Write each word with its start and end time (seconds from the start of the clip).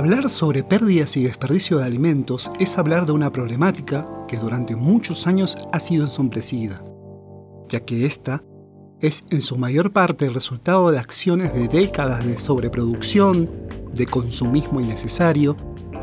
Hablar 0.00 0.30
sobre 0.30 0.64
pérdidas 0.64 1.18
y 1.18 1.24
desperdicio 1.24 1.76
de 1.76 1.84
alimentos 1.84 2.50
es 2.58 2.78
hablar 2.78 3.04
de 3.04 3.12
una 3.12 3.30
problemática 3.30 4.08
que 4.26 4.38
durante 4.38 4.74
muchos 4.74 5.26
años 5.26 5.58
ha 5.72 5.78
sido 5.78 6.06
ensombrecida, 6.06 6.82
ya 7.68 7.80
que 7.80 8.06
esta 8.06 8.42
es 9.02 9.20
en 9.28 9.42
su 9.42 9.58
mayor 9.58 9.92
parte 9.92 10.24
el 10.24 10.32
resultado 10.32 10.90
de 10.90 10.98
acciones 10.98 11.52
de 11.52 11.68
décadas 11.68 12.24
de 12.24 12.38
sobreproducción, 12.38 13.50
de 13.92 14.06
consumismo 14.06 14.80
innecesario, 14.80 15.54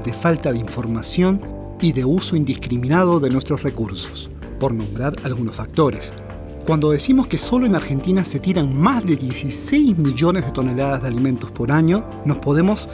de 0.06 0.14
falta 0.14 0.52
de 0.52 0.60
información 0.60 1.42
y 1.82 1.94
de 1.94 2.06
uso 2.06 2.36
indiscriminado 2.36 3.20
de 3.20 3.32
nuestros 3.32 3.64
recursos, 3.64 4.30
por 4.60 4.76
nombrar 4.76 5.14
algunos 5.24 5.56
factores. 5.56 6.14
Cuando 6.68 6.92
decimos 6.92 7.28
que 7.28 7.38
solo 7.38 7.66
en 7.66 7.76
Argentina 7.76 8.26
se 8.26 8.40
tiran 8.40 8.78
más 8.78 9.06
de 9.06 9.16
16 9.16 9.98
millones 9.98 10.46
de 10.46 10.52
toneladas 10.52 11.02
de 11.02 11.08
alimentos 11.08 11.50
por 11.50 11.72
año, 11.72 12.08
nos 12.26 12.38
podemos 12.40 12.90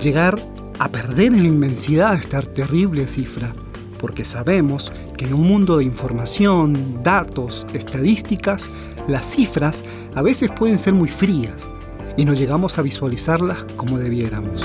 llegar 0.00 0.42
a 0.78 0.90
perder 0.90 1.26
en 1.26 1.42
la 1.42 1.48
inmensidad 1.48 2.14
esta 2.14 2.42
terrible 2.42 3.06
cifra, 3.06 3.54
porque 3.98 4.24
sabemos 4.24 4.92
que 5.16 5.26
en 5.26 5.34
un 5.34 5.46
mundo 5.46 5.78
de 5.78 5.84
información, 5.84 7.02
datos, 7.02 7.66
estadísticas, 7.72 8.70
las 9.08 9.26
cifras 9.26 9.84
a 10.14 10.22
veces 10.22 10.50
pueden 10.50 10.78
ser 10.78 10.94
muy 10.94 11.08
frías 11.08 11.68
y 12.16 12.24
no 12.24 12.32
llegamos 12.34 12.78
a 12.78 12.82
visualizarlas 12.82 13.64
como 13.76 13.98
debiéramos. 13.98 14.64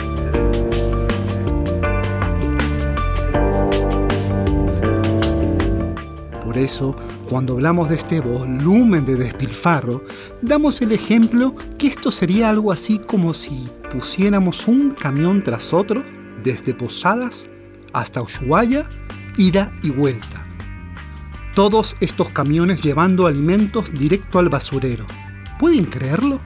Por 6.44 6.58
eso, 6.58 6.96
cuando 7.30 7.54
hablamos 7.54 7.90
de 7.90 7.96
este 7.96 8.22
volumen 8.22 9.06
de 9.06 9.16
despilfarro, 9.16 10.04
damos 10.42 10.82
el 10.82 10.92
ejemplo 10.92 11.54
que 11.78 11.88
esto 11.88 12.10
sería 12.10 12.50
algo 12.50 12.72
así 12.72 12.98
como 12.98 13.36
si 13.36 13.70
pusiéramos 13.90 14.68
un 14.68 14.92
camión 14.92 15.44
tras 15.44 15.74
otro, 15.74 16.04
desde 16.44 16.74
Posadas 16.74 17.50
hasta 17.94 18.22
Ushuaia, 18.22 18.88
ida 19.38 19.72
y 19.82 19.90
vuelta. 19.90 20.46
Todos 21.56 21.96
estos 22.00 22.30
camiones 22.30 22.82
llevando 22.82 23.28
alimentos 23.28 23.92
directo 23.92 24.40
al 24.40 24.50
basurero. 24.50 25.06
¿Pueden 25.58 25.86
creerlo? 25.86 26.40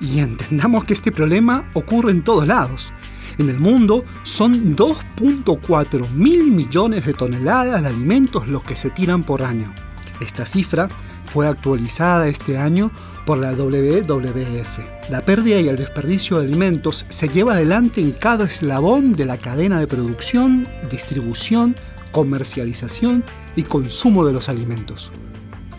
Y 0.00 0.20
entendamos 0.20 0.84
que 0.84 0.94
este 0.94 1.10
problema 1.10 1.68
ocurre 1.74 2.12
en 2.12 2.22
todos 2.22 2.46
lados. 2.46 2.92
En 3.38 3.48
el 3.48 3.58
mundo 3.58 4.04
son 4.22 4.76
2.4 4.76 6.10
mil 6.10 6.50
millones 6.50 7.06
de 7.06 7.14
toneladas 7.14 7.82
de 7.82 7.88
alimentos 7.88 8.48
los 8.48 8.62
que 8.62 8.76
se 8.76 8.90
tiran 8.90 9.22
por 9.22 9.42
año. 9.42 9.72
Esta 10.20 10.44
cifra 10.44 10.88
fue 11.30 11.46
actualizada 11.46 12.26
este 12.26 12.58
año 12.58 12.90
por 13.24 13.38
la 13.38 13.52
WWF. 13.52 14.80
La 15.10 15.20
pérdida 15.22 15.60
y 15.60 15.68
el 15.68 15.76
desperdicio 15.76 16.38
de 16.38 16.46
alimentos 16.46 17.06
se 17.08 17.28
lleva 17.28 17.52
adelante 17.52 18.00
en 18.00 18.10
cada 18.10 18.46
eslabón 18.46 19.14
de 19.14 19.26
la 19.26 19.38
cadena 19.38 19.78
de 19.78 19.86
producción, 19.86 20.66
distribución, 20.90 21.76
comercialización 22.10 23.22
y 23.54 23.62
consumo 23.62 24.24
de 24.24 24.32
los 24.32 24.48
alimentos. 24.48 25.12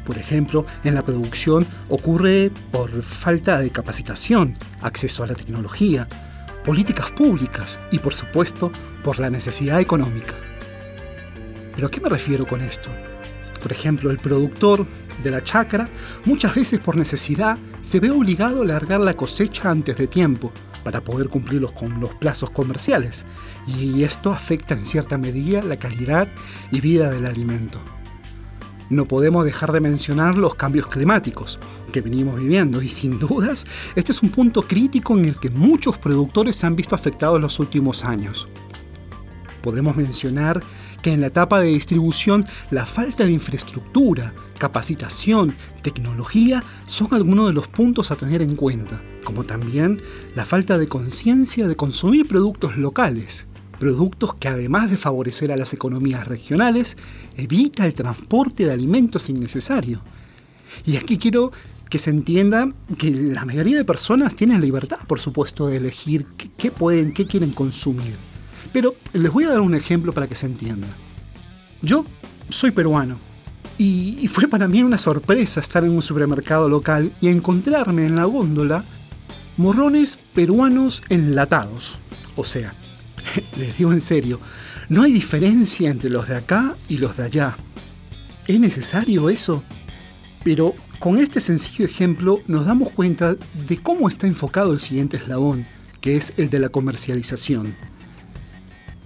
Por 0.06 0.18
ejemplo, 0.18 0.66
en 0.86 0.96
la 0.96 1.04
producción 1.04 1.68
ocurre 1.90 2.50
por 2.72 3.04
falta 3.04 3.60
de 3.60 3.72
capacitación, 3.72 4.56
acceso 4.82 5.24
a 5.24 5.28
la 5.28 5.36
tecnología, 5.36 6.08
políticas 6.64 7.12
públicas 7.12 7.78
y 7.92 8.00
por 8.00 8.14
supuesto 8.14 8.72
por 9.04 9.20
la 9.20 9.30
necesidad 9.30 9.82
económica. 9.82 10.34
¿Pero 11.76 11.88
a 11.88 11.92
qué 11.92 12.00
me 12.00 12.10
refiero 12.10 12.48
con 12.48 12.62
esto? 12.62 12.90
Por 13.62 13.72
ejemplo, 13.72 14.09
el 14.12 14.17
productor 14.17 14.86
de 15.23 15.31
la 15.31 15.44
chacra 15.44 15.90
muchas 16.26 16.56
veces 16.56 16.80
por 16.80 16.98
necesidad 16.98 17.58
se 17.81 18.00
ve 18.00 18.09
obligado 18.09 18.62
a 18.62 18.66
largar 18.66 19.02
la 19.02 19.16
cosecha 19.16 19.69
antes 19.69 19.97
de 19.97 20.08
tiempo 20.08 20.52
para 20.84 21.03
poder 21.03 21.30
cumplir 21.30 21.66
con 21.74 22.00
los 22.00 22.16
plazos 22.16 22.50
comerciales 22.50 23.25
y 23.68 24.03
esto 24.03 24.31
afecta 24.31 24.74
en 24.74 24.80
cierta 24.80 25.18
medida 25.18 25.62
la 25.62 25.78
calidad 25.78 26.28
y 26.72 26.81
vida 26.81 27.12
del 27.12 27.28
alimento. 27.28 27.80
No 28.90 29.06
podemos 29.06 29.46
dejar 29.46 29.72
de 29.72 29.80
mencionar 29.80 30.36
los 30.36 30.56
cambios 30.56 30.88
climáticos 30.88 31.59
que 31.94 32.02
venimos 32.02 32.40
viviendo 32.40 32.81
y 32.81 32.90
sin 32.90 33.19
dudas 33.19 33.66
este 33.96 34.12
es 34.12 34.22
un 34.22 34.30
punto 34.30 34.63
crítico 34.63 35.18
en 35.18 35.25
el 35.25 35.40
que 35.40 35.50
muchos 35.50 35.97
productores 35.97 36.56
se 36.56 36.68
han 36.68 36.75
visto 36.75 36.96
afectados 36.96 37.38
en 37.38 37.44
los 37.44 37.59
últimos 37.59 38.03
años. 38.03 38.50
Podemos 39.62 39.96
mencionar 39.96 40.62
que 41.01 41.13
en 41.13 41.22
la 41.22 41.28
etapa 41.28 41.59
de 41.59 41.67
distribución 41.67 42.45
la 42.69 42.85
falta 42.85 43.25
de 43.25 43.31
infraestructura, 43.31 44.34
capacitación, 44.57 45.56
tecnología 45.81 46.63
son 46.85 47.09
algunos 47.12 47.47
de 47.47 47.53
los 47.53 47.67
puntos 47.67 48.12
a 48.12 48.16
tener 48.16 48.41
en 48.41 48.56
cuenta, 48.56 49.01
como 49.23 49.44
también 49.44 50.01
la 50.35 50.45
falta 50.45 50.78
de 50.78 50.88
conciencia 50.88 51.67
de 51.67 51.75
consumir 51.75 52.28
productos 52.28 52.78
locales, 52.78 53.47
productos 53.79 54.35
que 54.35 54.47
además 54.47 54.91
de 54.91 54.97
favorecer 54.97 55.51
a 55.51 55.57
las 55.57 55.73
economías 55.73 56.28
regionales, 56.28 56.97
evita 57.35 57.85
el 57.85 57.95
transporte 57.95 58.66
de 58.66 58.72
alimentos 58.72 59.29
innecesario. 59.29 60.01
Y 60.85 60.97
aquí 60.97 61.18
quiero 61.18 61.51
que 61.89 62.00
se 62.00 62.09
entienda 62.09 62.72
que 62.97 63.12
la 63.12 63.44
mayoría 63.44 63.78
de 63.78 63.83
personas 63.83 64.33
tienen 64.33 64.62
libertad, 64.62 65.00
por 65.07 65.19
supuesto, 65.19 65.68
de 65.68 65.78
elegir 65.78 66.25
qué, 66.57 66.72
pueden, 66.72 67.12
qué 67.12 67.28
quieren 67.28 67.51
consumir. 67.51 68.31
Pero 68.74 68.96
les 69.14 69.32
voy 69.32 69.44
a 69.46 69.50
dar 69.50 69.62
un 69.62 69.76
ejemplo 69.76 70.14
para 70.14 70.28
que 70.28 70.36
se 70.36 70.46
entienda. 70.46 70.88
Yo 71.82 72.06
soy 72.50 72.72
peruano 72.72 73.18
y, 73.78 74.28
fue 74.28 74.48
para 74.48 74.68
mí 74.68 74.84
una 74.84 74.98
sorpresa 74.98 75.59
estar 75.59 75.84
en 75.84 75.92
un 75.92 76.02
supermercado 76.02 76.70
local 76.70 77.12
y 77.20 77.30
encontrarme 77.30 78.06
en 78.06 78.16
la 78.16 78.26
góndola 78.26 78.84
morrones 79.58 80.18
peruanos 80.34 81.02
enlatados. 81.10 81.98
O 82.36 82.46
sea, 82.46 82.76
les 83.58 83.78
digo 83.78 83.92
en 83.92 84.02
serio, 84.02 84.40
no 84.90 85.04
hay 85.04 85.12
diferencia 85.12 85.90
entre 85.90 86.10
los 86.10 86.28
de 86.28 86.36
acá 86.36 86.76
y 86.88 86.98
los 86.98 87.18
de 87.18 87.24
allá. 87.24 87.58
¿Es 88.48 88.60
necesario 88.60 89.30
eso? 89.30 89.64
Pero 90.44 90.76
con 91.00 91.18
este 91.18 91.40
sencillo 91.42 91.86
ejemplo 91.86 92.42
nos 92.48 92.66
damos 92.66 92.92
cuenta 92.92 93.36
de 93.68 93.78
cómo 93.78 94.08
está 94.08 94.28
enfocado 94.28 94.74
el 94.74 94.80
siguiente 94.80 95.18
eslabón, 95.18 95.66
que 96.02 96.18
es 96.18 96.34
el 96.38 96.50
de 96.50 96.60
la 96.60 96.70
comercialización. 96.70 97.76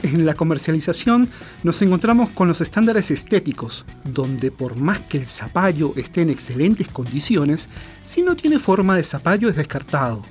En 0.05 0.23
la 0.23 0.35
comercialización 0.35 1.27
nos 1.63 1.81
encontramos 1.81 2.29
con 2.29 2.47
los 2.47 2.61
estándares 2.61 3.09
estéticos, 3.09 3.87
donde 4.03 4.51
por 4.51 4.75
más 4.75 4.99
que 4.99 5.17
el 5.17 5.25
zapallo 5.25 5.93
esté 5.95 6.21
en 6.21 6.29
excelentes 6.29 6.87
condiciones, 6.89 7.69
si 8.03 8.21
no 8.21 8.35
tiene 8.35 8.59
forma 8.59 8.95
de 8.95 9.03
zapallo 9.03 9.49
es 9.49 9.55
descartado 9.55 10.23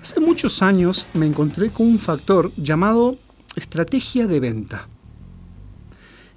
Hace 0.00 0.18
muchos 0.18 0.62
años 0.62 1.06
me 1.12 1.26
encontré 1.26 1.68
con 1.68 1.86
un 1.86 1.98
factor 1.98 2.50
llamado 2.56 3.18
estrategia 3.54 4.26
de 4.26 4.40
venta, 4.40 4.88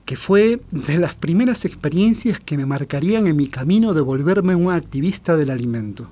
que 0.03 0.17
fue 0.17 0.61
de 0.71 0.99
las 0.99 1.15
primeras 1.15 1.63
experiencias 1.63 2.41
que 2.41 2.57
me 2.57 2.65
marcarían 2.65 3.25
en 3.25 3.37
mi 3.37 3.47
camino 3.47 3.93
de 3.93 4.01
volverme 4.01 4.53
un 4.53 4.69
activista 4.69 5.37
del 5.37 5.49
alimento. 5.49 6.11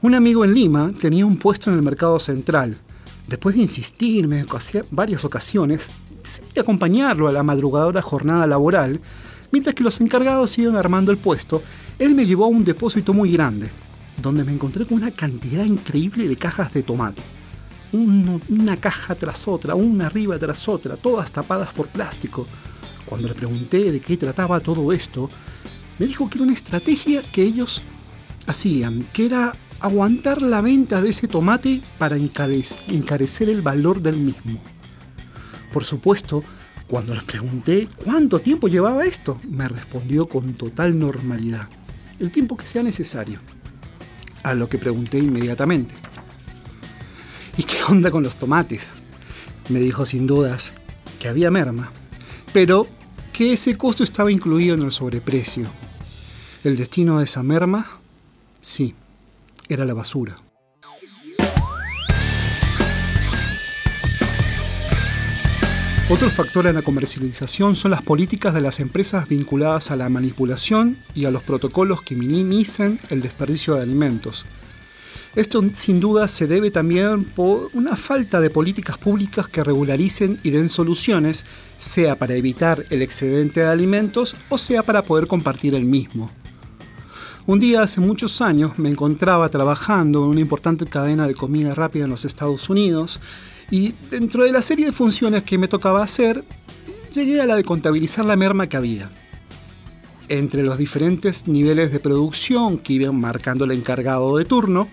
Un 0.00 0.14
amigo 0.14 0.46
en 0.46 0.54
Lima 0.54 0.92
tenía 0.98 1.26
un 1.26 1.36
puesto 1.36 1.70
en 1.70 1.76
el 1.76 1.82
mercado 1.82 2.18
central. 2.18 2.78
Después 3.28 3.54
de 3.54 3.60
insistirme 3.60 4.40
en 4.40 4.46
varias 4.90 5.24
ocasiones, 5.24 5.92
decidí 6.22 6.60
acompañarlo 6.60 7.28
a 7.28 7.32
la 7.32 7.42
madrugadora 7.42 8.00
jornada 8.00 8.46
laboral, 8.46 9.00
mientras 9.52 9.74
que 9.74 9.84
los 9.84 10.00
encargados 10.00 10.56
iban 10.58 10.76
armando 10.76 11.12
el 11.12 11.18
puesto, 11.18 11.62
él 11.98 12.14
me 12.14 12.24
llevó 12.24 12.46
a 12.46 12.48
un 12.48 12.64
depósito 12.64 13.12
muy 13.12 13.30
grande, 13.30 13.70
donde 14.22 14.44
me 14.44 14.52
encontré 14.52 14.86
con 14.86 14.96
una 14.96 15.10
cantidad 15.10 15.64
increíble 15.64 16.26
de 16.26 16.36
cajas 16.36 16.72
de 16.72 16.82
tomate. 16.82 17.22
una 17.92 18.76
caja 18.78 19.14
tras 19.14 19.46
otra, 19.46 19.74
una 19.74 20.06
arriba 20.06 20.38
tras 20.38 20.66
otra, 20.66 20.96
todas 20.96 21.30
tapadas 21.30 21.70
por 21.72 21.88
plástico. 21.88 22.46
Cuando 23.04 23.28
le 23.28 23.34
pregunté 23.34 23.92
de 23.92 24.00
qué 24.00 24.16
trataba 24.16 24.60
todo 24.60 24.90
esto, 24.92 25.30
me 25.98 26.06
dijo 26.06 26.30
que 26.30 26.38
era 26.38 26.44
una 26.44 26.54
estrategia 26.54 27.22
que 27.30 27.42
ellos 27.42 27.82
hacían, 28.46 29.04
que 29.12 29.26
era 29.26 29.54
aguantar 29.80 30.42
la 30.42 30.60
venta 30.60 31.00
de 31.00 31.10
ese 31.10 31.28
tomate 31.28 31.82
para 31.98 32.16
encarecer 32.16 33.48
el 33.48 33.62
valor 33.62 34.02
del 34.02 34.16
mismo. 34.16 34.60
Por 35.72 35.84
supuesto, 35.84 36.42
cuando 36.86 37.14
les 37.14 37.24
pregunté 37.24 37.88
cuánto 38.04 38.40
tiempo 38.40 38.68
llevaba 38.68 39.04
esto, 39.04 39.40
me 39.48 39.68
respondió 39.68 40.28
con 40.28 40.54
total 40.54 40.98
normalidad, 40.98 41.68
el 42.18 42.30
tiempo 42.30 42.56
que 42.56 42.66
sea 42.66 42.82
necesario 42.82 43.38
a 44.42 44.54
lo 44.54 44.68
que 44.68 44.78
pregunté 44.78 45.18
inmediatamente. 45.18 45.94
¿Y 47.56 47.64
qué 47.64 47.76
onda 47.88 48.10
con 48.10 48.22
los 48.22 48.36
tomates? 48.36 48.94
Me 49.68 49.80
dijo 49.80 50.06
sin 50.06 50.26
dudas 50.26 50.72
que 51.18 51.28
había 51.28 51.50
merma, 51.50 51.90
pero 52.52 52.86
que 53.32 53.52
ese 53.52 53.76
costo 53.76 54.02
estaba 54.02 54.32
incluido 54.32 54.74
en 54.74 54.82
el 54.82 54.92
sobreprecio. 54.92 55.68
El 56.64 56.76
destino 56.76 57.18
de 57.18 57.24
esa 57.24 57.42
merma, 57.42 57.86
sí, 58.60 58.94
era 59.68 59.84
la 59.84 59.94
basura. 59.94 60.36
Otro 66.10 66.30
factor 66.30 66.66
en 66.66 66.74
la 66.74 66.80
comercialización 66.80 67.76
son 67.76 67.90
las 67.90 68.00
políticas 68.00 68.54
de 68.54 68.62
las 68.62 68.80
empresas 68.80 69.28
vinculadas 69.28 69.90
a 69.90 69.96
la 69.96 70.08
manipulación 70.08 70.96
y 71.14 71.26
a 71.26 71.30
los 71.30 71.42
protocolos 71.42 72.00
que 72.00 72.16
minimizan 72.16 72.98
el 73.10 73.20
desperdicio 73.20 73.74
de 73.74 73.82
alimentos. 73.82 74.46
Esto 75.36 75.62
sin 75.74 76.00
duda 76.00 76.26
se 76.26 76.46
debe 76.46 76.70
también 76.70 77.24
por 77.24 77.68
una 77.74 77.94
falta 77.94 78.40
de 78.40 78.48
políticas 78.48 78.96
públicas 78.96 79.48
que 79.48 79.62
regularicen 79.62 80.38
y 80.42 80.50
den 80.50 80.70
soluciones, 80.70 81.44
sea 81.78 82.16
para 82.16 82.34
evitar 82.34 82.86
el 82.88 83.02
excedente 83.02 83.60
de 83.60 83.66
alimentos 83.66 84.34
o 84.48 84.56
sea 84.56 84.82
para 84.82 85.02
poder 85.02 85.26
compartir 85.26 85.74
el 85.74 85.84
mismo. 85.84 86.30
Un 87.48 87.60
día 87.60 87.80
hace 87.80 88.02
muchos 88.02 88.42
años 88.42 88.78
me 88.78 88.90
encontraba 88.90 89.48
trabajando 89.48 90.22
en 90.22 90.28
una 90.32 90.40
importante 90.40 90.84
cadena 90.84 91.26
de 91.26 91.34
comida 91.34 91.74
rápida 91.74 92.04
en 92.04 92.10
los 92.10 92.26
Estados 92.26 92.68
Unidos 92.68 93.22
y 93.70 93.94
dentro 94.10 94.44
de 94.44 94.52
la 94.52 94.60
serie 94.60 94.84
de 94.84 94.92
funciones 94.92 95.44
que 95.44 95.56
me 95.56 95.66
tocaba 95.66 96.02
hacer, 96.02 96.44
llegué 97.14 97.40
a 97.40 97.46
la 97.46 97.56
de 97.56 97.64
contabilizar 97.64 98.26
la 98.26 98.36
merma 98.36 98.66
que 98.66 98.76
había. 98.76 99.10
Entre 100.28 100.62
los 100.62 100.76
diferentes 100.76 101.48
niveles 101.48 101.90
de 101.90 102.00
producción 102.00 102.78
que 102.78 102.92
iban 102.92 103.18
marcando 103.18 103.64
el 103.64 103.70
encargado 103.70 104.36
de 104.36 104.44
turno, 104.44 104.86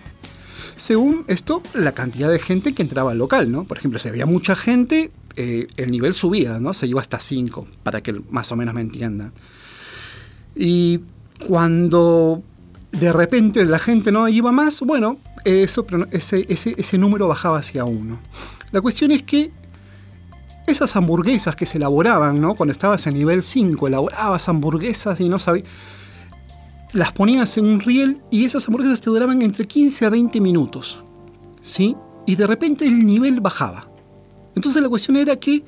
según 0.76 1.26
esto, 1.28 1.62
la 1.74 1.92
cantidad 1.92 2.30
de 2.30 2.38
gente 2.38 2.72
que 2.72 2.80
entraba 2.80 3.10
al 3.10 3.18
local, 3.18 3.52
¿no? 3.52 3.64
Por 3.64 3.76
ejemplo, 3.76 3.98
si 3.98 4.08
había 4.08 4.24
mucha 4.24 4.56
gente, 4.56 5.10
eh, 5.36 5.66
el 5.76 5.90
nivel 5.90 6.14
subía, 6.14 6.58
¿no? 6.58 6.72
Se 6.72 6.86
iba 6.86 7.02
hasta 7.02 7.20
5, 7.20 7.66
para 7.82 8.02
que 8.02 8.14
más 8.30 8.50
o 8.50 8.56
menos 8.56 8.74
me 8.74 8.80
entiendan. 8.80 9.34
Y 10.54 11.00
cuando 11.46 12.42
de 12.92 13.12
repente 13.12 13.64
la 13.64 13.78
gente 13.78 14.12
no 14.12 14.28
iba 14.28 14.52
más, 14.52 14.80
bueno, 14.80 15.18
ese, 15.44 15.82
ese, 16.10 16.74
ese 16.76 16.98
número 16.98 17.28
bajaba 17.28 17.58
hacia 17.58 17.84
1. 17.84 18.18
La 18.72 18.80
cuestión 18.80 19.10
es 19.10 19.22
que 19.22 19.50
esas 20.66 20.96
hamburguesas 20.96 21.54
que 21.54 21.66
se 21.66 21.78
elaboraban, 21.78 22.40
¿no? 22.40 22.54
Cuando 22.54 22.72
estabas 22.72 23.06
en 23.06 23.14
nivel 23.14 23.42
5, 23.42 23.86
elaborabas 23.86 24.48
hamburguesas 24.48 25.20
y 25.20 25.28
no 25.28 25.38
sabías 25.38 25.66
las 26.92 27.12
ponías 27.12 27.56
en 27.58 27.66
un 27.66 27.80
riel 27.80 28.22
y 28.30 28.44
esas 28.44 28.66
hamburguesas 28.66 29.00
te 29.00 29.10
duraban 29.10 29.42
entre 29.42 29.66
15 29.66 30.06
a 30.06 30.10
20 30.10 30.40
minutos. 30.40 31.00
¿Sí? 31.60 31.96
Y 32.26 32.36
de 32.36 32.46
repente 32.46 32.86
el 32.86 33.04
nivel 33.04 33.40
bajaba. 33.40 33.86
Entonces 34.54 34.82
la 34.82 34.88
cuestión 34.88 35.16
era 35.16 35.36
que 35.36 35.62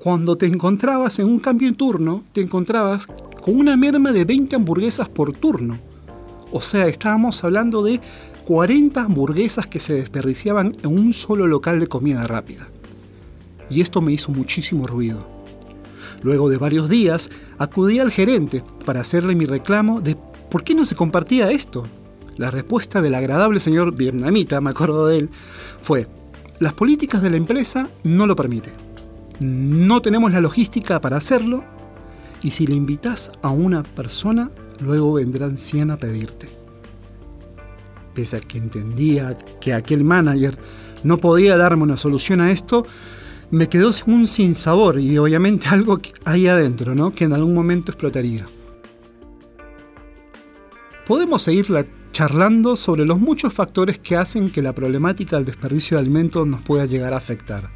cuando 0.00 0.36
te 0.36 0.46
encontrabas 0.46 1.18
en 1.18 1.26
un 1.26 1.38
cambio 1.38 1.68
en 1.68 1.74
turno, 1.74 2.24
te 2.32 2.40
encontrabas 2.40 3.06
con 3.06 3.58
una 3.58 3.76
merma 3.76 4.12
de 4.12 4.24
20 4.24 4.56
hamburguesas 4.56 5.10
por 5.10 5.34
turno. 5.34 5.78
O 6.52 6.62
sea, 6.62 6.86
estábamos 6.86 7.44
hablando 7.44 7.82
de 7.82 8.00
40 8.46 9.02
hamburguesas 9.02 9.66
que 9.66 9.78
se 9.78 9.92
desperdiciaban 9.92 10.74
en 10.82 10.90
un 10.90 11.12
solo 11.12 11.46
local 11.46 11.80
de 11.80 11.86
comida 11.86 12.26
rápida. 12.26 12.68
Y 13.68 13.82
esto 13.82 14.00
me 14.00 14.12
hizo 14.12 14.32
muchísimo 14.32 14.86
ruido. 14.86 15.28
Luego 16.22 16.48
de 16.48 16.56
varios 16.56 16.88
días, 16.88 17.30
acudí 17.58 17.98
al 17.98 18.10
gerente 18.10 18.64
para 18.86 19.02
hacerle 19.02 19.34
mi 19.34 19.44
reclamo 19.44 20.00
de 20.00 20.16
¿por 20.50 20.64
qué 20.64 20.74
no 20.74 20.86
se 20.86 20.96
compartía 20.96 21.50
esto? 21.50 21.86
La 22.38 22.50
respuesta 22.50 23.02
del 23.02 23.14
agradable 23.14 23.60
señor 23.60 23.94
vietnamita, 23.94 24.62
me 24.62 24.70
acuerdo 24.70 25.06
de 25.06 25.18
él, 25.18 25.30
fue, 25.82 26.06
las 26.58 26.72
políticas 26.72 27.20
de 27.20 27.30
la 27.30 27.36
empresa 27.36 27.90
no 28.02 28.26
lo 28.26 28.34
permiten. 28.34 28.89
No 29.40 30.00
tenemos 30.02 30.32
la 30.32 30.40
logística 30.40 31.00
para 31.00 31.16
hacerlo 31.16 31.64
y 32.42 32.50
si 32.50 32.66
le 32.66 32.74
invitas 32.74 33.32
a 33.42 33.50
una 33.50 33.82
persona, 33.82 34.50
luego 34.78 35.14
vendrán 35.14 35.56
100 35.56 35.90
a 35.90 35.96
pedirte. 35.96 36.48
Pese 38.14 38.36
a 38.36 38.40
que 38.40 38.58
entendía 38.58 39.36
que 39.60 39.74
aquel 39.74 40.04
manager 40.04 40.58
no 41.02 41.18
podía 41.18 41.56
darme 41.56 41.82
una 41.82 41.96
solución 41.96 42.40
a 42.40 42.50
esto, 42.50 42.86
me 43.50 43.68
quedó 43.68 43.90
un 44.06 44.26
sinsabor 44.26 45.00
y 45.00 45.18
obviamente 45.18 45.68
algo 45.70 46.00
ahí 46.24 46.46
adentro, 46.46 46.94
¿no? 46.94 47.10
Que 47.10 47.24
en 47.24 47.32
algún 47.32 47.54
momento 47.54 47.92
explotaría 47.92 48.46
podemos 51.10 51.42
seguir 51.42 51.66
charlando 52.12 52.76
sobre 52.76 53.04
los 53.04 53.18
muchos 53.18 53.52
factores 53.52 53.98
que 53.98 54.14
hacen 54.14 54.48
que 54.48 54.62
la 54.62 54.72
problemática 54.72 55.34
del 55.34 55.44
desperdicio 55.44 55.96
de 55.96 56.02
alimentos 56.02 56.46
nos 56.46 56.60
pueda 56.60 56.86
llegar 56.86 57.14
a 57.14 57.16
afectar. 57.16 57.68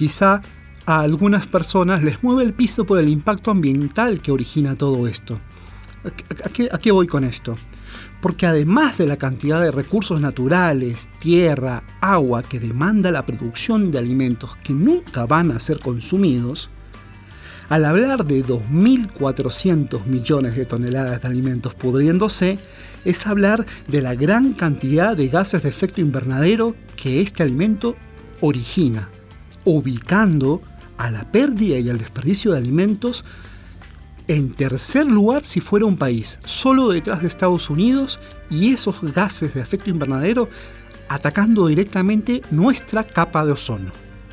Quizá 0.00 0.40
a 0.86 1.00
algunas 1.00 1.46
personas 1.46 2.02
les 2.02 2.22
mueve 2.22 2.42
el 2.42 2.54
piso 2.54 2.86
por 2.86 2.98
el 2.98 3.10
impacto 3.10 3.50
ambiental 3.50 4.22
que 4.22 4.32
origina 4.32 4.74
todo 4.74 5.06
esto. 5.06 5.38
¿A 6.72 6.78
qué, 6.78 6.90
voy 6.90 7.06
con 7.06 7.22
esto? 7.22 7.58
Porque 8.22 8.46
además 8.46 8.96
de 8.96 9.06
la 9.06 9.18
cantidad 9.18 9.60
de 9.60 9.70
recursos 9.70 10.18
naturales, 10.18 11.10
tierra, 11.18 11.82
agua 12.00 12.42
que 12.42 12.58
demanda 12.58 13.10
la 13.10 13.26
producción 13.26 13.90
de 13.90 13.98
alimentos 13.98 14.56
que 14.64 14.72
nunca 14.72 15.26
van 15.26 15.50
a 15.50 15.60
ser 15.60 15.80
consumidos, 15.80 16.70
al 17.68 17.84
hablar 17.84 18.24
de 18.24 18.42
2.400 18.42 20.06
millones 20.06 20.56
de 20.56 20.64
toneladas 20.64 21.20
de 21.20 21.28
alimentos 21.28 21.74
pudriéndose, 21.74 22.58
es 23.04 23.26
hablar 23.26 23.66
de 23.86 24.00
la 24.00 24.14
gran 24.14 24.54
cantidad 24.54 25.14
de 25.14 25.28
gases 25.28 25.62
de 25.62 25.68
efecto 25.68 26.00
invernadero 26.00 26.74
que 26.96 27.20
este 27.20 27.42
alimento 27.42 27.96
origina, 28.40 29.10
ubicando 29.64 30.62
a 30.98 31.10
la 31.10 31.30
pérdida 31.30 31.78
y 31.78 31.88
al 31.88 31.98
desperdicio 31.98 32.52
de 32.52 32.58
alimentos 32.58 33.24
en 34.28 34.52
tercer 34.54 35.06
lugar 35.06 35.44
si 35.44 35.60
fuera 35.60 35.86
un 35.86 35.96
país, 35.96 36.38
solo 36.44 36.88
detrás 36.90 37.22
de 37.22 37.26
Estados 37.26 37.68
Unidos 37.68 38.20
y 38.48 38.72
esos 38.72 39.00
gases 39.12 39.54
de 39.54 39.60
efecto 39.60 39.90
invernadero 39.90 40.48
atacando 41.08 41.66
directamente 41.66 42.42
nuestra 42.50 43.04
capa 43.04 43.44
de 43.44 43.52
ozono. 43.52 43.90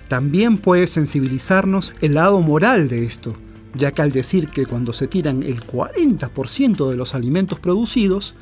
También 0.07 0.59
puede 0.59 0.85
sensibilizarnos 0.87 1.93
el 2.01 2.13
lado 2.13 2.41
moral 2.41 2.87
de 2.87 3.05
esto, 3.05 3.33
ya 3.73 3.91
que 3.91 4.03
al 4.03 4.11
decir 4.11 4.49
que 4.49 4.65
cuando 4.65 4.93
se 4.93 5.07
tiran 5.07 5.41
el 5.41 5.65
40% 5.65 6.89
de 6.89 6.95
los 6.95 7.15
alimentos 7.15 7.59
producidos, 7.59 8.35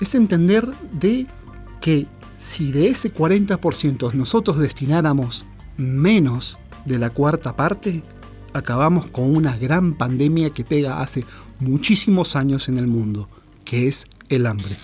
es 0.00 0.14
entender 0.14 0.66
de 0.92 1.26
que 1.80 2.06
si 2.36 2.72
de 2.72 2.88
ese 2.88 3.12
40% 3.12 4.12
nosotros 4.14 4.58
destináramos 4.58 5.46
menos 5.78 6.58
de 6.84 6.98
la 6.98 7.10
cuarta 7.10 7.56
parte, 7.56 8.02
acabamos 8.52 9.06
con 9.06 9.34
una 9.34 9.56
gran 9.56 9.94
pandemia 9.94 10.50
que 10.50 10.64
pega 10.64 11.00
hace 11.00 11.24
muchísimos 11.60 12.36
años 12.36 12.68
en 12.68 12.76
el 12.78 12.86
mundo, 12.86 13.28
que 13.64 13.88
es 13.88 14.04
el 14.28 14.46
hambre. 14.46 14.76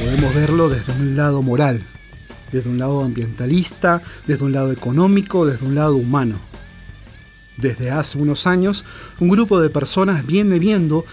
Podemos 0.00 0.34
verlo 0.34 0.68
desde 0.68 0.92
un 0.92 1.16
lado 1.16 1.42
moral, 1.42 1.82
desde 2.52 2.70
un 2.70 2.78
lado 2.78 3.04
ambientalista, 3.04 4.02
desde 4.26 4.44
un 4.44 4.52
lado 4.52 4.72
económico, 4.72 5.44
desde 5.44 5.66
un 5.66 5.74
lado 5.74 5.96
humano. 5.96 6.38
Desde 7.58 7.90
hace 7.90 8.18
unos 8.18 8.46
años, 8.46 8.84
un 9.18 9.28
grupo 9.28 9.60
de 9.60 9.68
personas 9.68 10.26
viene 10.26 10.58
viendo 10.58 11.04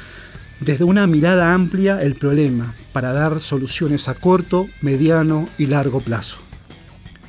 desde 0.64 0.84
una 0.84 1.08
mirada 1.08 1.54
amplia 1.54 2.02
el 2.02 2.16
problema 2.16 2.74
para 2.92 3.12
dar 3.12 3.40
soluciones 3.40 4.08
a 4.08 4.16
corto, 4.16 4.68
mediano 4.82 5.50
y 5.58 5.66
largo 5.68 6.00
plazo. 6.00 6.38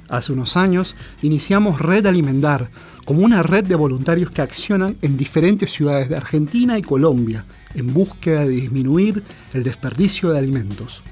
Hace 0.08 0.32
unos 0.32 0.56
años 0.56 0.94
iniciamos 1.22 1.80
Red 1.80 2.06
Alimentar 2.06 2.70
como 3.04 3.22
una 3.22 3.42
red 3.42 3.64
de 3.64 3.74
voluntarios 3.74 4.30
que 4.30 4.42
accionan 4.42 4.96
en 5.02 5.16
diferentes 5.16 5.70
ciudades 5.70 6.08
de 6.08 6.16
Argentina 6.16 6.78
y 6.78 6.82
Colombia 6.82 7.44
en 7.74 7.92
búsqueda 7.92 8.40
de 8.40 8.50
disminuir 8.50 9.22
el 9.52 9.62
desperdicio 9.62 10.30
de 10.30 10.38
alimentos 10.38 11.02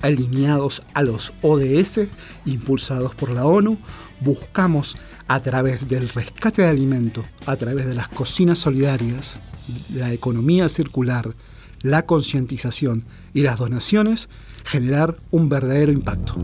alineados 0.00 0.82
a 0.94 1.02
los 1.02 1.32
ODS 1.42 2.02
impulsados 2.44 3.14
por 3.14 3.30
la 3.30 3.46
ONU, 3.46 3.78
buscamos 4.20 4.96
a 5.26 5.40
través 5.40 5.88
del 5.88 6.08
rescate 6.08 6.62
de 6.62 6.68
alimentos, 6.68 7.24
a 7.46 7.56
través 7.56 7.86
de 7.86 7.94
las 7.94 8.08
cocinas 8.08 8.58
solidarias, 8.58 9.40
la 9.94 10.12
economía 10.12 10.68
circular, 10.68 11.34
la 11.82 12.02
concientización 12.02 13.04
y 13.34 13.42
las 13.42 13.58
donaciones, 13.58 14.28
generar 14.64 15.16
un 15.30 15.48
verdadero 15.48 15.92
impacto. 15.92 16.34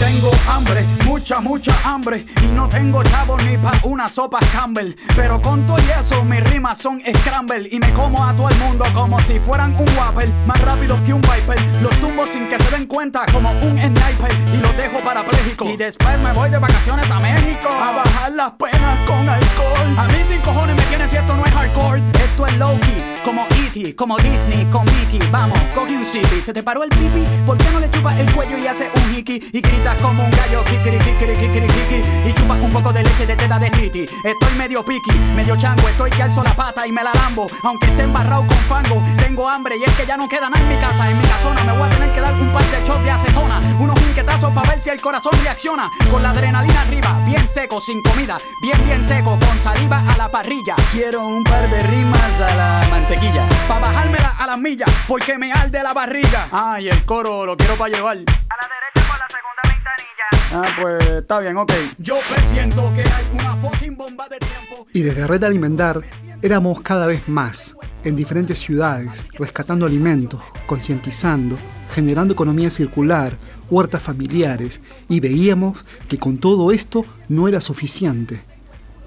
Tengo 0.00 0.30
hambre, 0.48 0.82
mucha, 1.04 1.40
mucha 1.40 1.78
hambre. 1.84 2.24
Y 2.42 2.46
no 2.46 2.66
tengo 2.70 3.02
chavo 3.02 3.36
ni 3.36 3.58
pa' 3.58 3.78
una 3.82 4.08
sopa 4.08 4.38
Campbell. 4.50 4.94
Pero 5.14 5.38
con 5.42 5.66
todo 5.66 5.76
eso, 5.76 6.24
mis 6.24 6.42
rimas 6.44 6.78
son 6.78 7.02
scramble. 7.18 7.68
Y 7.70 7.78
me 7.78 7.92
como 7.92 8.24
a 8.24 8.34
todo 8.34 8.48
el 8.48 8.56
mundo 8.56 8.86
como 8.94 9.20
si 9.20 9.38
fueran 9.38 9.76
un 9.76 9.86
Wapper. 9.98 10.30
Más 10.46 10.58
rápido 10.62 10.98
que 11.04 11.12
un 11.12 11.20
Viper. 11.20 11.60
Los 11.82 11.94
tumbo 12.00 12.24
sin 12.24 12.48
que 12.48 12.58
se 12.58 12.70
den 12.70 12.86
cuenta 12.86 13.26
como 13.30 13.50
un 13.50 13.78
sniper. 13.78 14.32
Y 14.54 14.56
los 14.56 14.74
dejo 14.74 15.04
parapléjico. 15.04 15.66
Y 15.66 15.76
después 15.76 16.18
me 16.22 16.32
voy 16.32 16.48
de 16.48 16.58
vacaciones 16.58 17.10
a 17.10 17.20
México. 17.20 17.68
A 17.68 17.92
bajar 17.92 18.32
las 18.32 18.52
penas 18.52 19.06
con 19.06 19.28
alcohol. 19.28 19.49
A 19.96 20.06
mí 20.08 20.24
sin 20.24 20.40
cojones 20.40 20.76
me 20.76 20.82
tiene 20.84 21.06
si 21.06 21.16
esto 21.16 21.36
no 21.36 21.44
es 21.44 21.52
hardcore. 21.52 22.02
Esto 22.14 22.46
es 22.46 22.56
low-key, 22.56 23.22
como 23.24 23.46
E.T., 23.46 23.94
como 23.94 24.16
Disney, 24.18 24.64
con 24.66 24.84
Mickey. 24.86 25.20
Vamos, 25.30 25.58
coge 25.74 25.96
un 25.96 26.06
zippy. 26.06 26.40
¿Se 26.40 26.52
te 26.52 26.62
paró 26.62 26.82
el 26.82 26.88
pipi? 26.88 27.24
¿Por 27.44 27.58
qué 27.58 27.70
no 27.70 27.80
le 27.80 27.90
chupas 27.90 28.18
el 28.18 28.32
cuello 28.32 28.58
y 28.58 28.66
hace 28.66 28.90
un 28.94 29.14
hiki? 29.14 29.40
Y 29.52 29.60
grita 29.60 29.96
como 29.96 30.24
un 30.24 30.30
gallo, 30.30 30.64
kikiri, 30.64 30.98
kikiri, 30.98 31.34
kikiri, 31.34 31.66
kiki. 31.66 32.28
Y 32.28 32.32
chupas 32.32 32.60
un 32.60 32.70
poco 32.70 32.92
de 32.92 33.02
leche 33.02 33.26
de 33.26 33.36
teta 33.36 33.58
de 33.58 33.70
titi. 33.70 34.02
Estoy 34.02 34.54
medio 34.56 34.84
piqui, 34.84 35.12
medio 35.34 35.56
chango, 35.56 35.88
estoy 35.88 36.10
que 36.10 36.22
alzo 36.22 36.42
la 36.42 36.54
pata 36.54 36.86
y 36.86 36.92
me 36.92 37.02
la 37.02 37.12
lambo. 37.12 37.46
Aunque 37.62 37.86
esté 37.86 38.02
embarrado 38.02 38.46
con 38.46 38.56
fango, 38.68 39.02
tengo 39.18 39.48
hambre 39.48 39.76
y 39.76 39.84
es 39.84 39.94
que 39.96 40.06
ya 40.06 40.16
no 40.16 40.28
queda 40.28 40.48
nada 40.48 40.62
en 40.62 40.68
mi 40.68 40.76
casa. 40.76 41.10
En 41.10 41.18
mi 41.18 41.24
casona 41.24 41.62
me 41.64 41.72
voy 41.72 41.86
a 41.86 41.90
tener 41.90 42.12
que 42.12 42.20
dar 42.20 42.34
un 42.34 42.52
par 42.52 42.64
de 42.64 42.86
shots 42.86 43.04
de 43.04 43.10
acetona. 43.10 43.60
Unos 43.78 44.00
inquietazos 44.02 44.52
para 44.54 44.68
ver 44.68 44.70
ver 44.70 44.80
si 44.80 44.90
el 44.90 45.00
corazón 45.00 45.32
reacciona 45.42 45.90
con 46.10 46.22
la 46.22 46.30
adrenalina 46.30 46.82
arriba, 46.82 47.20
bien 47.26 47.46
seco, 47.48 47.80
sin 47.80 48.00
comida, 48.02 48.38
bien 48.62 48.84
bien 48.84 49.04
seco, 49.04 49.38
con 49.38 49.58
saliva 49.60 49.89
a 49.98 50.16
la 50.16 50.30
parrilla. 50.30 50.76
Quiero 50.92 51.26
un 51.26 51.42
par 51.44 51.68
de 51.68 51.82
rimas 51.82 52.40
a 52.40 52.54
la 52.54 52.86
mantequilla, 52.90 53.48
pa 53.66 53.78
bajármela 53.78 54.36
a 54.38 54.46
las 54.46 54.58
millas, 54.58 54.90
porque 55.08 55.36
me 55.38 55.52
arde 55.52 55.82
la 55.82 55.92
barriga. 55.92 56.48
Ay, 56.52 56.88
el 56.88 57.04
coro 57.04 57.44
lo 57.44 57.56
quiero 57.56 57.76
para 57.76 57.94
llevar. 57.94 58.16
A 58.16 58.20
la 58.20 58.24
derecha 58.24 59.08
con 59.08 59.18
la 59.18 59.26
segunda 59.28 59.62
ventanilla. 59.64 60.28
Ah, 60.52 60.76
pues 60.80 61.18
está 61.22 61.40
bien, 61.40 61.56
ok. 61.56 61.72
Yo 61.98 62.18
presiento 62.28 62.92
que 62.94 63.02
hay 63.02 63.26
una 63.32 63.56
fucking 63.56 63.96
bomba 63.96 64.28
de 64.28 64.38
tiempo. 64.38 64.86
Y 64.92 65.02
desde 65.02 65.26
Red 65.26 65.44
Alimentar 65.44 66.02
éramos 66.42 66.80
cada 66.80 67.06
vez 67.06 67.28
más, 67.28 67.76
en 68.04 68.16
diferentes 68.16 68.58
ciudades, 68.58 69.26
rescatando 69.34 69.86
alimentos, 69.86 70.40
concientizando, 70.66 71.56
generando 71.92 72.34
economía 72.34 72.70
circular, 72.70 73.36
huertas 73.68 74.02
familiares, 74.02 74.80
y 75.08 75.20
veíamos 75.20 75.84
que 76.08 76.18
con 76.18 76.38
todo 76.38 76.72
esto 76.72 77.04
no 77.28 77.46
era 77.46 77.60
suficiente. 77.60 78.42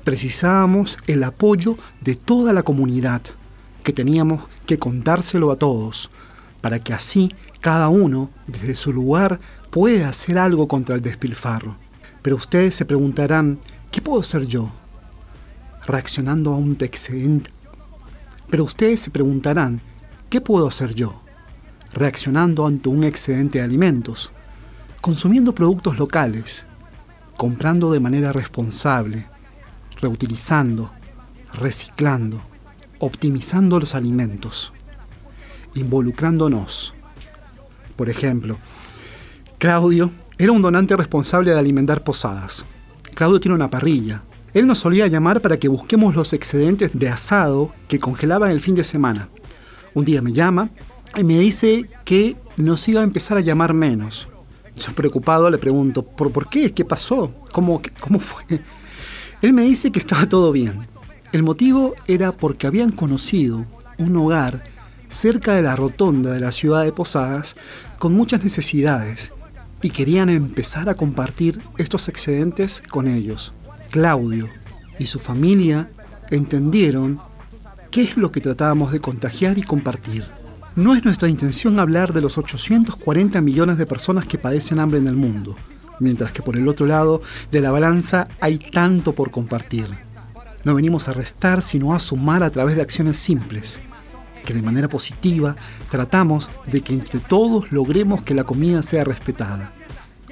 Precisábamos 0.03 0.97
el 1.07 1.23
apoyo 1.23 1.77
de 2.01 2.15
toda 2.15 2.51
la 2.51 2.63
comunidad, 2.63 3.21
que 3.83 3.93
teníamos 3.93 4.43
que 4.65 4.77
contárselo 4.77 5.49
a 5.51 5.55
todos, 5.55 6.09
para 6.59 6.79
que 6.79 6.93
así 6.93 7.31
cada 7.61 7.87
uno, 7.87 8.29
desde 8.45 8.75
su 8.75 8.91
lugar, 8.91 9.39
pueda 9.69 10.09
hacer 10.09 10.37
algo 10.37 10.67
contra 10.67 10.95
el 10.95 11.01
despilfarro. 11.01 11.77
Pero 12.21 12.35
ustedes 12.35 12.75
se 12.75 12.83
preguntarán, 12.83 13.59
¿qué 13.91 14.01
puedo 14.01 14.19
hacer 14.19 14.45
yo? 14.45 14.71
Reaccionando 15.85 16.53
a 16.53 16.57
un 16.57 16.75
excedente. 16.81 17.49
Pero 18.49 18.65
ustedes 18.65 18.99
se 18.99 19.09
preguntarán, 19.09 19.81
¿qué 20.29 20.41
puedo 20.41 20.67
hacer 20.67 20.93
yo? 20.93 21.21
Reaccionando 21.93 22.65
ante 22.65 22.89
un 22.89 23.05
excedente 23.05 23.59
de 23.59 23.63
alimentos, 23.63 24.31
consumiendo 24.99 25.55
productos 25.55 25.97
locales, 25.97 26.65
comprando 27.37 27.91
de 27.91 27.99
manera 28.01 28.33
responsable, 28.33 29.27
reutilizando, 30.03 30.91
reciclando, 31.53 32.41
optimizando 32.99 33.79
los 33.79 33.95
alimentos, 33.95 34.73
involucrándonos. 35.75 36.93
Por 37.95 38.09
ejemplo, 38.09 38.57
Claudio 39.57 40.11
era 40.37 40.51
un 40.51 40.61
donante 40.61 40.95
responsable 40.97 41.51
de 41.51 41.59
alimentar 41.59 42.03
posadas. 42.03 42.65
Claudio 43.15 43.39
tiene 43.39 43.55
una 43.55 43.69
parrilla. 43.69 44.23
Él 44.53 44.67
nos 44.67 44.79
solía 44.79 45.07
llamar 45.07 45.41
para 45.41 45.57
que 45.57 45.67
busquemos 45.67 46.15
los 46.15 46.33
excedentes 46.33 46.97
de 46.97 47.09
asado 47.09 47.73
que 47.87 47.99
congelaban 47.99 48.51
el 48.51 48.59
fin 48.59 48.75
de 48.75 48.83
semana. 48.83 49.29
Un 49.93 50.05
día 50.05 50.21
me 50.21 50.33
llama 50.33 50.69
y 51.15 51.23
me 51.23 51.39
dice 51.39 51.89
que 52.03 52.35
nos 52.57 52.87
iba 52.87 53.01
a 53.01 53.03
empezar 53.05 53.37
a 53.37 53.41
llamar 53.41 53.73
menos. 53.73 54.27
Yo 54.75 54.93
preocupado 54.93 55.49
le 55.49 55.57
pregunto, 55.57 56.03
¿por, 56.03 56.31
por 56.31 56.49
qué? 56.49 56.73
¿Qué 56.73 56.83
pasó? 56.83 57.33
¿Cómo, 57.51 57.81
¿Cómo 57.99 58.19
fue? 58.19 58.43
Él 59.43 59.51
me 59.51 59.63
dice 59.63 59.91
que 59.91 59.99
estaba 59.99 60.25
todo 60.25 60.53
bien. 60.53 60.87
El 61.33 61.43
motivo 61.43 61.95
era 62.07 62.31
porque 62.31 62.65
habían 62.65 62.91
conocido 62.91 63.65
un 63.97 64.15
hogar 64.15 64.63
cerca 65.09 65.53
de 65.53 65.61
la 65.61 65.75
rotonda 65.75 66.31
de 66.31 66.39
la 66.39 66.53
ciudad 66.53 66.85
de 66.85 66.93
Posadas 66.93 67.57
con 67.99 68.13
muchas 68.13 68.41
necesidades 68.41 69.33
y 69.81 69.89
querían 69.89 70.29
empezar 70.29 70.87
a 70.87 70.95
compartir 70.95 71.61
estos 71.77 72.07
excedentes 72.07 72.81
con 72.89 73.09
ellos. 73.09 73.51
Claudio 73.91 74.47
y 74.97 75.07
su 75.07 75.19
familia 75.19 75.91
entendieron 76.31 77.19
qué 77.91 78.03
es 78.03 78.15
lo 78.15 78.31
que 78.31 78.39
tratábamos 78.39 78.93
de 78.93 79.01
contagiar 79.01 79.57
y 79.57 79.63
compartir. 79.63 80.23
No 80.77 80.95
es 80.95 81.03
nuestra 81.03 81.27
intención 81.27 81.81
hablar 81.81 82.13
de 82.13 82.21
los 82.21 82.37
840 82.37 83.41
millones 83.41 83.77
de 83.77 83.85
personas 83.85 84.25
que 84.25 84.37
padecen 84.37 84.79
hambre 84.79 84.99
en 84.99 85.07
el 85.07 85.17
mundo, 85.17 85.53
mientras 85.99 86.31
que 86.31 86.41
por 86.41 86.57
el 86.57 86.67
otro 86.67 86.85
lado 86.85 87.21
de 87.51 87.61
la 87.61 87.71
balanza 87.71 88.27
hay 88.39 88.57
tanto 88.57 89.13
por 89.13 89.31
compartir. 89.31 89.87
No 90.63 90.75
venimos 90.75 91.07
a 91.07 91.13
restar, 91.13 91.61
sino 91.61 91.93
a 91.93 91.99
sumar 91.99 92.43
a 92.43 92.49
través 92.49 92.75
de 92.75 92.81
acciones 92.81 93.17
simples, 93.17 93.81
que 94.45 94.53
de 94.53 94.61
manera 94.61 94.87
positiva 94.87 95.55
tratamos 95.89 96.49
de 96.67 96.81
que 96.81 96.93
entre 96.93 97.19
todos 97.19 97.71
logremos 97.71 98.21
que 98.23 98.33
la 98.33 98.43
comida 98.43 98.81
sea 98.81 99.03
respetada. 99.03 99.71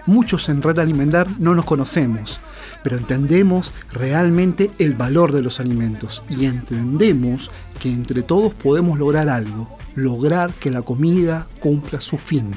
Muchos 0.08 0.50
en 0.50 0.62
Red 0.62 0.80
Alimentar 0.80 1.27
no 1.39 1.53
nos 1.53 1.65
conocemos, 1.65 2.39
pero 2.84 2.98
entendemos 2.98 3.74
realmente 3.91 4.72
el 4.80 4.96
valor 4.96 5.32
de 5.32 5.44
los 5.44 5.60
alimentos 5.60 6.24
y 6.27 6.46
entendemos 6.46 7.51
que 7.80 7.89
entre 7.89 8.24
todos 8.24 8.53
podemos 8.53 8.98
lograr 8.98 9.30
algo, 9.30 9.77
lograr 9.94 10.53
que 10.53 10.72
la 10.72 10.82
comida 10.82 11.46
cumpla 11.60 12.01
su 12.01 12.18
fin, 12.18 12.56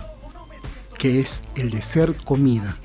que 0.97 1.21
es 1.21 1.43
el 1.55 1.71
de 1.71 1.83
ser 1.83 2.15
comida. 2.15 2.79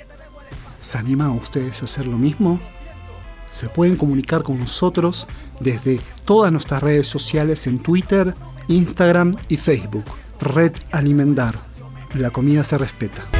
¿Se 0.79 0.97
animan 0.97 1.27
a 1.27 1.33
ustedes 1.33 1.81
a 1.81 1.85
hacer 1.85 2.07
lo 2.07 2.17
mismo? 2.17 2.59
Se 3.49 3.67
pueden 3.67 3.97
comunicar 3.97 4.43
con 4.43 4.59
nosotros 4.59 5.27
desde 5.59 5.99
todas 6.25 6.51
nuestras 6.51 6.81
redes 6.83 7.07
sociales 7.07 7.67
en 7.67 7.79
Twitter, 7.79 8.33
Instagram 8.67 9.35
y 9.47 9.57
Facebook. 9.57 10.05
Red 10.39 10.73
Alimentar. 10.91 11.59
La 12.15 12.31
comida 12.31 12.63
se 12.63 12.77
respeta. 12.77 13.38